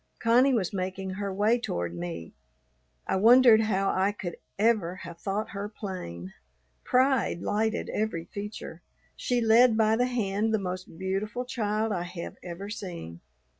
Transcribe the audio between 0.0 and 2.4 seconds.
Connie was making her way toward me.